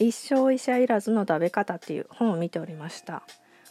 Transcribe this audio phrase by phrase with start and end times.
[0.00, 3.22] 一生医者いらずの食べ方っていう本を見ておりました。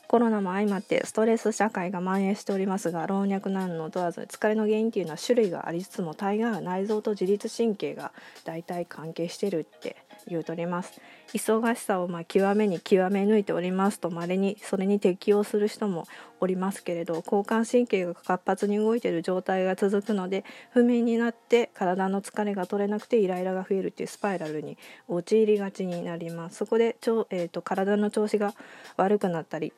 [0.07, 8.11] コロナも相まってストレス社会が蔓延しておりますが老若男女問わず疲れの原因っていうのは種類がありつつも大概は内臓と自律神経が
[8.43, 9.97] 大体関係してるって
[10.27, 11.01] 言うとります。
[11.33, 16.07] 忙しさをま極めに極め抜いておりますとまれにそれに適応する人も
[16.39, 24.77] おりますけれど交感神経が活発に動いている状態が続くので不眠になって体の疲れが取れなくてイライラが増えるっていうスパイラルに
[25.07, 26.57] 陥りがちになります。
[26.57, 28.53] そこでちょ、えーと体の調子が
[28.97, 29.73] 悪くなったり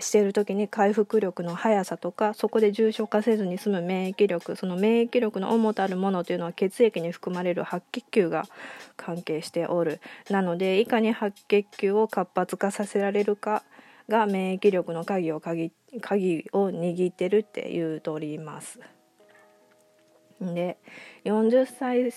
[0.00, 8.44] している時に回復力の速さとかそこで重症化せずに済む免疫力その免疫力の主たるものというのは血液に含まれる白血球が
[8.96, 10.00] 関係しておる
[10.30, 13.62] なのでいかに白血球を活発化させられるか
[14.08, 18.80] が免疫力の鍵を鍵鍵を握ってるっていうとおります。
[20.40, 20.78] で
[21.24, 22.12] 40歳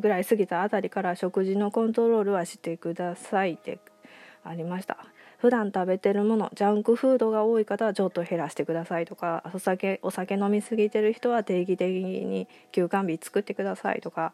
[0.00, 3.78] ぐらい過ぎたあたりから食事のコントロールはしてくださいって
[4.44, 4.98] ありました。
[5.38, 14.32] 普段食べてるものジャンクフードが多い方はちょっと減らしてくださいとかお酒お酒飲みすぎてる人は定期的に休館日作ってくださいとか。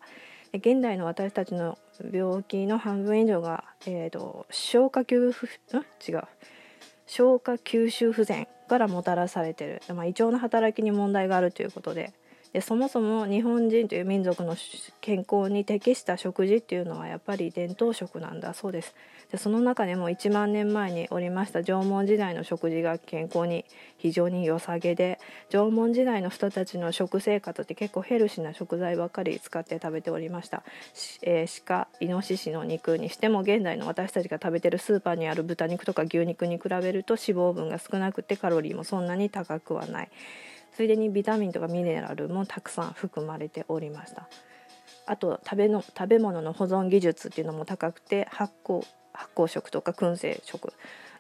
[0.55, 1.79] 現代の私たちの
[2.11, 5.34] 病気の半分以上が、えーと、消化吸
[6.09, 6.23] 違う。
[7.06, 12.12] 消化吸収不全からもたらされてる、まあ、胃腸の働きに問題があるということで。
[12.53, 14.57] でそもそも日本人という民族の
[15.01, 18.95] 健康に適した食事っていうのはやっぱり伝統食なんだそうです。
[19.31, 23.67] でその中でも1万年前におりました縄文時代の食事が健康に
[23.99, 30.63] 非常に良さげで縄文時代の人たちの食生活って結構ヘルシーな食材ばっかり使って食べておりました、
[31.23, 40.09] えー、鹿イノシシの肉にしても現代の私たちが食べてるスーパーにある豚肉とか牛肉に比べると脂肪分が少なくてカロリーもそんなに高くはない。
[40.79, 44.29] ついでにビタミンとかミネラルもたくさん含まれておりました。
[45.07, 50.73] あと食べの食べ物の保存技術っていうのも高くて発酵発酵食とか燻製食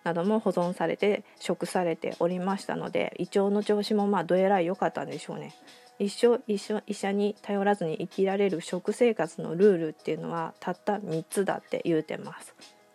[0.04, 5.52] なども保存されて食されておりましたので胃腸の調子もまあどえらい良かったんでしょうね。
[5.98, 12.54] 一生一緒医者に頼らずに生きられる食生活のルールっていうのはたった3つだって言うてます。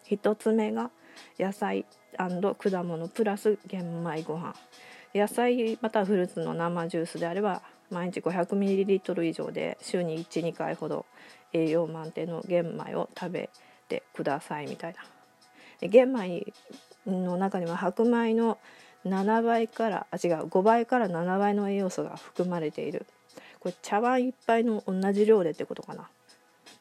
[0.09, 0.91] 1つ目が
[1.37, 1.85] 野菜
[2.17, 4.55] 果物プラス玄米ご飯。
[5.13, 11.05] 野菜またはフルーツの生ジュースであれば毎日 500ml 以上で週に12回ほど
[11.53, 13.49] 栄養満点の玄米を食べ
[13.87, 15.87] てくださいみたいな。
[15.87, 16.53] 玄米
[17.05, 18.57] の中には白米の
[19.05, 23.05] 7倍からあ違う5倍から7倍の栄養素が含まれている
[23.59, 26.09] これ茶碗1杯の同じ量でってことかな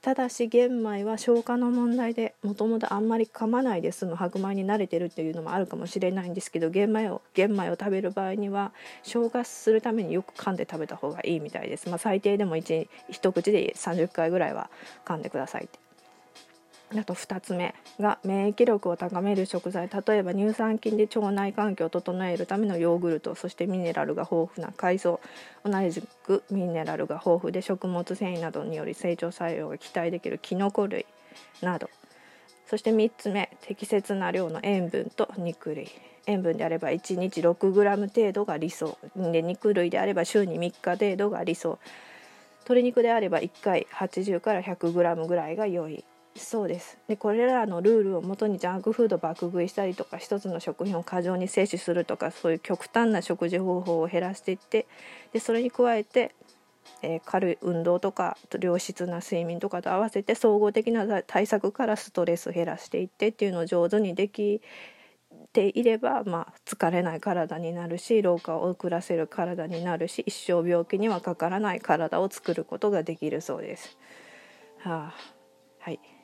[0.03, 8.73] ただし玄米は消化の問題でもともとあんまり噛まないで済む白米に慣れてるっていうのもあるかもしれないんですけど玄米を玄米を食べる場合には
[9.05, 12.89] 消化するためによく噛んで食べた方がいいみたいです、まあ、最低でも一
[13.33, 14.71] 口で30回ぐらいは
[15.05, 15.92] 噛んでくださいって。
[16.95, 19.89] あと2つ目が免疫力を高める食材。
[19.89, 25.21] 例えば乳酸菌で腸内環境を整えるためのヨーグルトそしてミネラルが豊富な海藻。
[25.65, 31.07] 同じくミネラルが豊富で食物繊維などにより成長作用が期待できるキノコ類
[31.63, 31.89] など。
[32.67, 35.89] そして3つ目適切な量の塩分と肉類。
[36.27, 38.99] 塩分であれば1日 6g 程度が理想。
[39.17, 41.79] で肉類であれば週に3日程度が理想。
[42.65, 46.05] 鶏肉であれば1回80から 100g ぐらいが良い。
[46.35, 46.99] そうです。
[47.09, 54.87] でこれらのルールをもとにジャンクフード爆食いしたりとか一つの食品を過剰に摂取するとかそういう極端な食事方法を減らしていって
[55.33, 56.35] でそれに加えて、
[57.03, 64.63] えー、軽い運動とか良質な睡眠とかと合わせて総合的な対策からストレス減らしていってっていうのを上手にでき
[65.53, 73.99] ていれば、まあ、疲れない体になるし老化を遅らせる体になるし一生病気にはかからない体を作ることができるそうです。
[74.79, 75.15] はあ、
[75.81, 76.22] はい。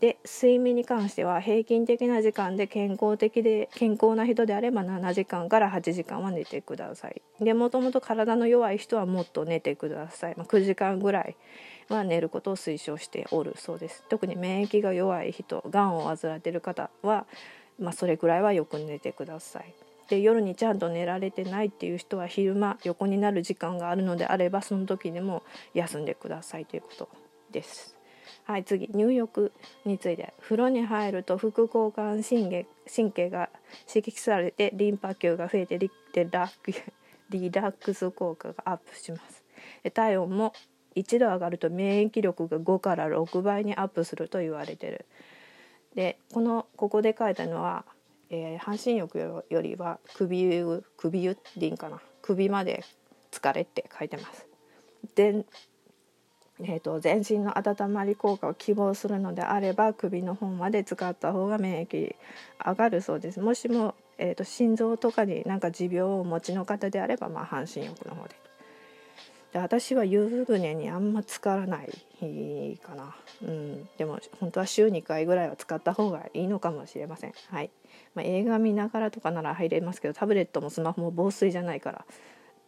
[0.00, 7.20] で睡眠に関しては平均的な時間で健康的で健康な人であれば7時間から8時間は寝てください。
[7.40, 11.36] でもともと体の弱い人はもっと寝てください、まあ、9時間ぐらい
[11.90, 14.04] は寝ることを推奨しておるそうです。
[14.08, 17.26] 特に免疫が弱い人がんを患っている方は、
[17.78, 19.74] まあ、それぐらいはよく寝てください。
[20.08, 25.44] で夜にちゃんと寝られてないっていう人は昼間横になる時間があるのであればその時でも
[25.74, 27.08] 休んでくださいということ
[27.52, 27.99] です。
[28.44, 29.52] はい次入浴
[29.84, 33.50] について風呂に入ると副交感神経神経が
[33.86, 35.90] 刺激されてリンパ球が増えてリ
[36.30, 36.50] ラ
[37.30, 39.44] リラックス効果がアップします。
[39.92, 40.52] 体温も
[40.96, 45.06] 1度上がると免疫力が5から6倍にアップすると言われてる。
[45.94, 47.84] でこのここで書いたのは、
[48.30, 50.64] えー、半身浴よりは首
[50.96, 52.00] 首湯でいいんかな？
[52.22, 52.84] 首まで
[53.30, 54.46] 疲れって書いてます。
[55.14, 55.44] で
[56.64, 62.14] えーと、全身の温まり効果を希望するのであれば首の方まで使った方が免疫
[62.64, 63.40] 上がるそうです。
[63.40, 68.36] もしも、えーと、心臓とかになんか持病をお持ちの方であれば、まあ、半身浴の方で。
[69.52, 77.32] で私は湯船にあんま浸からないかな、うん、でも本当は週2回ぐらいは使った方がいいのかもしれません。
[77.48, 77.70] はい
[78.14, 82.04] まあ、映画見ながらとかなら入れますけどタブレットもスマホも防水じゃないから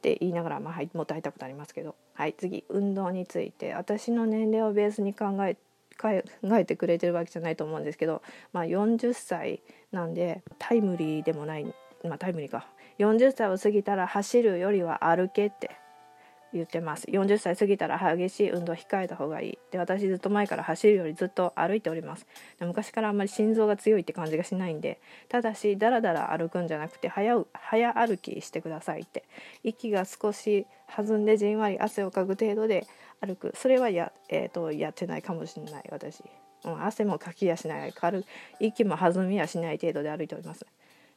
[0.02, 3.74] って言いながら、まあ、はい、もっと会いたくなりますけど、はい、次運動について。
[3.74, 5.56] 私の年齢をベースに考え
[5.96, 6.08] 考
[6.56, 8.22] えてくれてるわけじゃないと思うんですけど、
[8.52, 9.62] まあ、40歳
[9.92, 11.64] なんでタイムリーでもない、
[12.02, 12.66] まあ、タイムリーか。
[12.98, 15.70] 40歳を過ぎたら走るよりは歩けって。
[16.52, 17.06] 言ってます。
[17.06, 19.58] 40歳過ぎたら激しい運動を控えた方がいい。
[19.70, 22.26] で私ずっと前から走るよりずっと歩いております。
[22.58, 29.24] で昔からあんまり心臓が強いって感じがしないんでただしだらだら歩くんじゃなくて早早歩きしてくださいって。
[29.62, 32.86] 息が少し弾んでじんわり汗をかく程度で
[33.20, 33.52] 歩く。
[33.56, 36.22] それはや,、えーと、やってないかもしれない私、
[36.64, 37.92] うん、汗もかきやしない。
[37.92, 38.24] 軽
[38.60, 40.66] 息も弾みやしない程度で歩いております。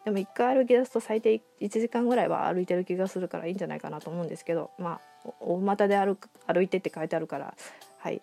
[0.05, 7.55] でも1回歩き出すと最低1時間ぐらいは歩いてる気がするからいいんじゃないかなと思うんですけどまあ大股で歩く歩いてって書いてあるから
[7.99, 8.21] はい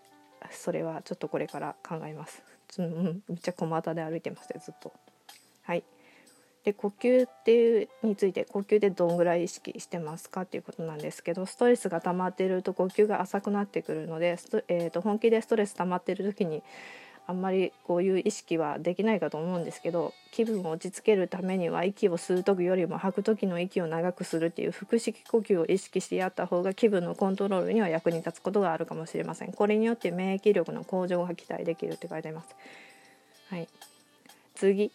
[0.50, 2.42] それはちょっとこれから考えます。
[2.78, 4.92] うん、めっちゃ小股で歩いてますずっと。
[5.62, 5.84] はい
[6.64, 14.38] で呼吸っていうについて呼吸でどんぐらい意識してますかっていうことなんですけどストレスが溜まってると呼吸が浅くなってくるので、
[14.68, 16.62] えーと本気でストレス溜まってる時に
[17.26, 29.52] あんまりこういう意識はできないかと思うんですけど気分を落ち着けるためには息を吸う時よりも吐く時の息を長くするっていう腹式呼吸を意識してやった方が気分のコントロールには役に立つことがあるかもしれません。
[29.52, 32.48] これによって免疫力の向上が期待できるって書いてます。
[33.50, 33.68] はい。
[34.54, 34.90] 次。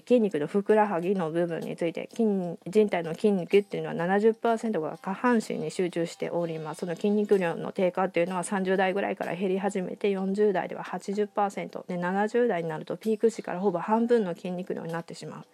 [0.00, 2.24] 筋肉のふくらはぎの部分について筋
[2.66, 6.80] 人体の筋肉っていうのは70%が下半身に集中しております。
[6.80, 15.44] その筋肉量の低下っていうのは30代ぐらいから減り始めて40代では80%で70代になるとピーク時からほぼ半分の筋肉量になってしまう。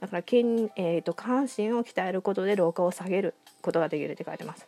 [0.00, 4.66] だから筋、えーと、下半身を鍛えることで老化を下げることができるって書いてます。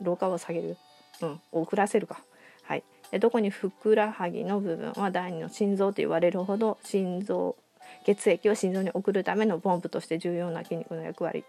[0.00, 0.76] 老化を下げる。
[1.22, 2.20] うん遅らせるか。
[2.64, 2.82] はい。
[3.10, 7.56] でどこにふくらはぎの部分は第二の心臓と言われるほど心臓
[8.04, 11.44] 血液を心臓に送るためのポンプとして重要な筋肉の役割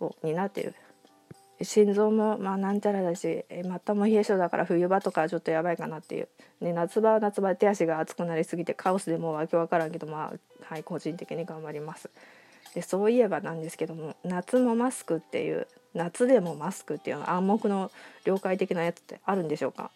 [0.00, 0.74] を担っている。
[1.62, 6.28] 心臓もまあなんちゃらだしまたも冷え性だから冬場とかちょっとやばいかなっていう、
[6.60, 12.10] ね、夏場は夏場手足が熱くなりすぎてカオスでもうわけわからんけどまあはい個人的に頑張ります。
[12.74, 17.92] でそういえばなんですけども夏もマスクっていう夏でもマスクっていうの暗黙の
[18.24, 19.92] 了解的なやつってあるんでしょうか？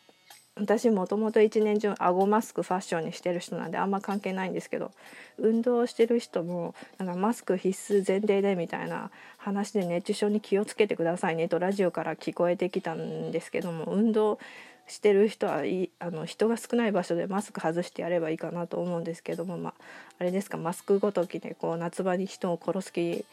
[0.58, 4.90] 私もともと一年中顎マスクファッションにしてる人なんであんま関係ないんですけど
[5.38, 14.38] 運動してる人もなんかマスク必須前提でみたいな話で熱中症に気をつけてくださいねとラジオから聞こえてきたんですけども運動
[14.86, 19.74] してる人はいあの人が少ない場所でマスク外してやればいいかなと思うんですけども、ま
[20.18, 23.24] あ、れですかマスクごときでこう夏場に人を殺す気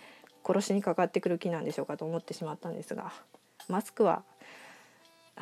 [0.46, 3.12] 殺しにかかってくる気なんでしょうかと思ってしまったんですが
[3.68, 4.24] マスクは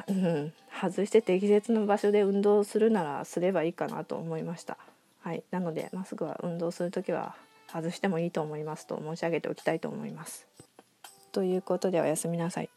[0.07, 4.77] うん、外して適切な場所で運動するならすればいいかなと思いました。
[5.21, 7.35] はい、なのでマスクは運動する時は
[7.71, 10.47] 外してもいいと思いますと申し上げておきたいと思います。
[11.31, 12.69] ということでおやすみなさい。